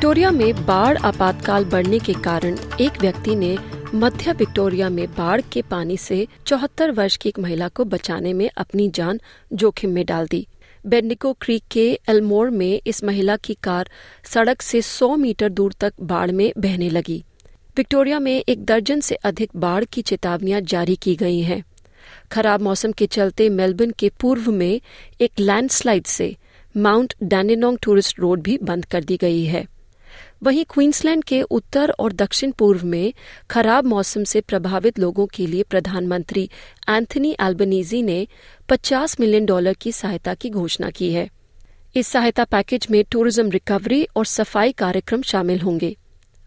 [0.00, 3.56] Victoria में बाढ़ आपातकाल बढ़ने के कारण एक व्यक्ति ने
[3.94, 8.48] मध्य विक्टोरिया में बाढ़ के पानी से चौहत्तर वर्ष की एक महिला को बचाने में
[8.56, 9.20] अपनी जान
[9.52, 10.46] जोखिम में डाल दी।
[10.86, 13.90] बेंडिको क्रीक के एलमोर में इस महिला की कार
[14.24, 17.22] सड़क से 100 मीटर दूर तक बाढ़ में बहने लगी।
[17.76, 21.62] विक्टोरिया में एक दर्जन से अधिक बाढ़ की चेतावनियाँ जारी की गई हैं।
[22.32, 24.80] खराब मौसम के चलते मेलबर्न के पूर्व में
[25.20, 26.34] एक लैंडस्लाइड से
[26.76, 29.66] माउंट डैंडेनोंग टूरिस्ट रोड भी बंद कर दी गई है।
[30.42, 33.12] वहीं क्वींसलैंड के उत्तर और दक्षिण पूर्व में
[33.50, 36.48] खराब मौसम से प्रभावित लोगों के लिए प्रधानमंत्री
[36.90, 38.26] एंथनी एल्बनीजी ने
[38.68, 41.28] 50 मिलियन डॉलर की सहायता की घोषणा की है।
[41.96, 45.96] इस सहायता पैकेज में टूरिज़्म रिकवरी और सफ़ाई कार्यक्रम शामिल होंगे।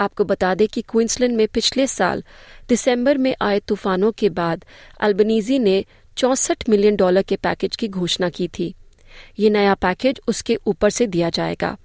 [0.00, 2.22] आपको बता दें कि क्वींसलैंड में पिछले साल
[2.68, 4.64] दिसंबर में आए तूफानों के बाद
[5.00, 5.84] अल्बनीजी ने
[6.16, 8.74] चौसठ मिलियन डॉलर के पैकेज की घोषणा की थी।
[9.38, 11.76] ये नया पैकेज उसके ऊपर से दिया जाएगा।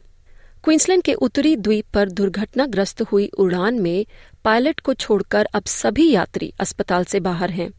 [0.66, 4.06] क्वींसलैंड के उत्तरी द्वीप पर दुर्घटनाग्रस्त हुई उड़ान में
[4.44, 7.70] पायलट को छोड़कर अब सभी यात्री अस्पताल से बाहर हैं।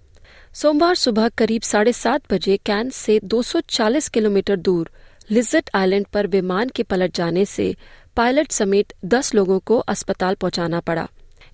[0.55, 4.91] सोमवार सुबह करीब साढ़े सात बजे कैन से 240 किलोमीटर दूर
[5.31, 7.75] लिजट आइलैंड पर विमान के पलट जाने से
[8.17, 11.09] पायलट समेत 10 लोगों को अस्पताल पहुंचाना पड़ा।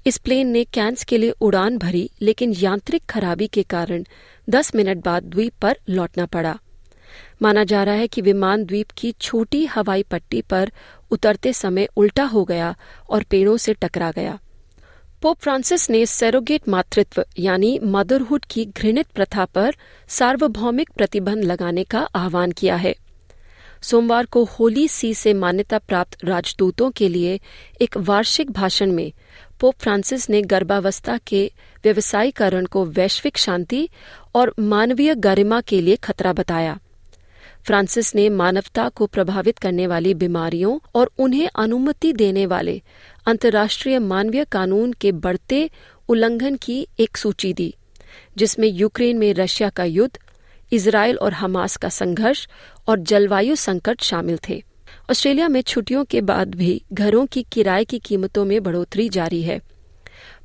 [0.06, 4.04] इस प्लेन ने कैंस के लिए उड़ान भरी, लेकिन यांत्रिक खराबी के कारण
[4.50, 6.58] 10 मिनट बाद द्वीप पर लौटना पड़ा।
[7.42, 10.70] माना जा रहा है कि विमान द्वीप की छोटी हवाई पट्टी पर
[11.12, 12.74] उतरते समय उल्टा हो गया
[13.10, 14.38] और पेड़ों से टकरा गया।
[15.22, 19.76] पोप फ्रांसिस ने सेरोगेट मातृत्व, यानी मदरहुड की घृणित प्रथा पर
[20.08, 22.94] सार्वभौमिक प्रतिबंध लगाने का आह्वान किया है।
[23.82, 27.40] सोमवार को होली सी से मान्यता प्राप्त राजदूतों के लिए
[27.80, 29.12] एक वार्षिक भाषण में
[29.60, 31.52] पोप फ्रांसिस ने गर्भावस्था के
[31.84, 33.88] व्यवसायीकरण को वैश्विक शांति
[34.34, 36.78] और मानवीय गरिमा के लिए खतरा बताया।
[37.66, 42.80] फ्रांसिस ने मानवता को प्रभावित करने वाली बीमारियों और उन्हें अनुमति देने वाले
[43.26, 45.70] अंतर्राष्ट्रीय मानवीय कानून के बढ़ते
[46.08, 47.74] उल्लंघन की एक सूची दी,
[48.36, 50.18] जिसमें यूक्रेन में रशिया का युद्ध
[50.72, 52.46] इसराइल और हमास का संघर्ष
[52.88, 54.62] और जलवायु संकट शामिल थे।
[55.10, 59.60] ऑस्ट्रेलिया में छुट्टियों के बाद भी घरों की किराए की कीमतों में बढ़ोतरी जारी है।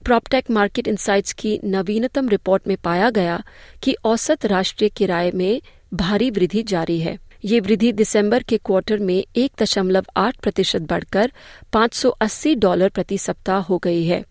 [0.05, 3.41] प्रॉपटेक मार्केट इंसाइट्स की नवीनतम रिपोर्ट में पाया गया
[3.83, 5.61] कि औसत राष्ट्रीय किराए में
[5.93, 11.31] भारी वृद्धि जारी है। ये वृद्धि दिसंबर के क्वार्टर में एक दशमलव आठ प्रतिशत बढ़कर
[11.73, 14.25] 580 डॉलर प्रति सप्ताह हो गई है।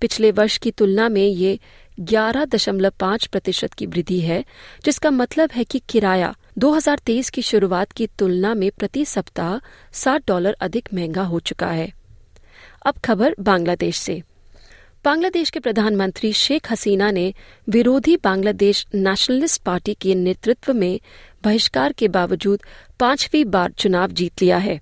[0.00, 1.58] पिछले वर्ष की तुलना में ये
[2.00, 4.44] 11.5 प्रतिशत की वृद्धि है,
[4.84, 10.56] जिसका मतलब है कि किराया 2023 की शुरुआत की तुलना में प्रति सप्ताह 60 डॉलर
[10.60, 11.92] अधिक महँगा हो चुका है।
[12.86, 14.22] अब खबर बांग्लादेश से।
[15.04, 17.34] बांग्लादेश के प्रधानमंत्री शेख हसीना ने
[17.68, 21.00] विरोधी बांग्लादेश नेशनलिस्ट पार्टी के नेतृत्व में
[21.44, 22.62] बहिष्कार के बावजूद
[23.00, 24.80] पांचवी बार चुनाव जीत लिया है।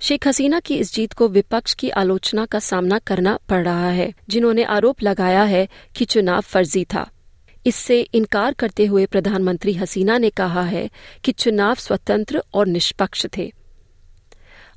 [0.00, 4.14] शेख हसीना की इस जीत को विपक्ष की आलोचना का सामना करना पड़ रहा है,
[4.28, 7.10] जिन्होंने आरोप लगाया है कि चुनाव फर्जी था।
[7.66, 10.90] इससे इनकार करते हुए प्रधानमंत्री हसीना ने कहा है
[11.24, 13.52] कि चुनाव स्वतंत्र और निष्पक्ष थे।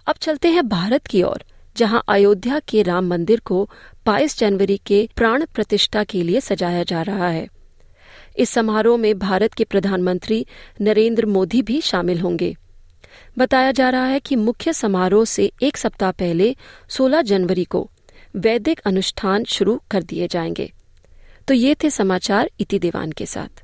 [0.08, 1.44] अब चलते हैं भारत की ओर।
[1.78, 3.70] जहाँ अयोध्या के राम मंदिर को
[4.06, 7.48] 22 जनवरी के प्राण प्रतिष्ठा के लिए सजाया जा रहा है।
[8.38, 10.46] इस समारोह में भारत के प्रधानमंत्री
[10.82, 12.56] नरेंद्र मोदी भी शामिल होंगे।
[13.38, 16.56] बताया जा रहा है कि मुख्य समारोह से एक सप्ताह पहले
[16.90, 17.92] 16 जनवरी को,
[18.36, 20.72] वैदिक अनुष्ठान शुरू कर दिए जाएँगे।
[21.48, 23.64] तो ये थे समाचार इति दीवान के साथ।